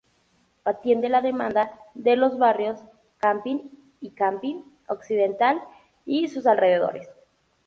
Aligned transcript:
Atiende 0.65 1.09
la 1.09 1.21
demanda 1.21 1.79
de 1.93 2.15
los 2.15 2.39
barrios 2.39 2.79
Campín 3.19 3.69
y 4.01 4.09
Campín 4.09 4.65
Occidental 4.87 5.61
y 6.07 6.27
sus 6.27 6.47
alrededores. 6.47 7.07